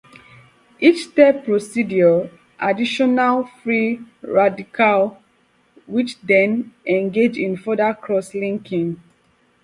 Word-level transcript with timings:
Each 0.79 1.03
step 1.09 1.43
produces 1.45 2.27
additional 2.59 3.43
free 3.61 3.99
radicals, 4.23 5.17
which 5.85 6.19
then 6.21 6.73
engage 6.87 7.37
in 7.37 7.55
further 7.55 7.95
crosslinking. 8.01 8.97